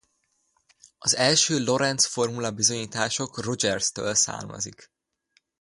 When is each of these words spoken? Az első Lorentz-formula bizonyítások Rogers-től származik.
Az 0.97 1.15
első 1.15 1.63
Lorentz-formula 1.63 2.51
bizonyítások 2.51 3.43
Rogers-től 3.43 4.13
származik. 4.15 4.91